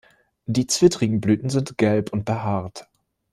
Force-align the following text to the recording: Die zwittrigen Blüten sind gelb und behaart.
Die 0.47 0.65
zwittrigen 0.65 1.21
Blüten 1.21 1.51
sind 1.51 1.77
gelb 1.77 2.11
und 2.11 2.25
behaart. 2.25 2.87